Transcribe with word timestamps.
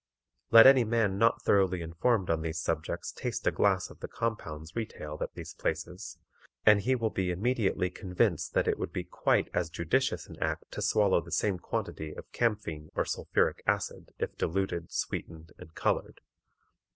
Let 0.49 0.65
any 0.65 0.83
man 0.83 1.19
not 1.19 1.43
thoroughly 1.43 1.83
informed 1.83 2.31
on 2.31 2.41
these 2.41 2.59
subjects 2.59 3.11
taste 3.11 3.45
a 3.45 3.51
glass 3.51 3.91
of 3.91 3.99
the 3.99 4.07
compounds 4.07 4.75
retailed 4.75 5.21
at 5.21 5.33
these 5.35 5.53
places, 5.53 6.17
and 6.65 6.81
he 6.81 6.95
will 6.95 7.11
be 7.11 7.29
immediately 7.29 7.91
convinced 7.91 8.55
that 8.55 8.67
it 8.67 8.79
would 8.79 8.91
be 8.91 9.03
quite 9.03 9.51
as 9.53 9.69
judicious 9.69 10.25
an 10.25 10.37
act 10.41 10.71
to 10.71 10.81
swallow 10.81 11.21
the 11.21 11.31
same 11.31 11.59
quantity 11.59 12.15
of 12.15 12.31
camphene 12.31 12.89
or 12.95 13.05
sulphuric 13.05 13.61
acid 13.67 14.11
if 14.17 14.35
diluted, 14.39 14.91
sweetened, 14.91 15.51
and 15.59 15.75
colored. 15.75 16.21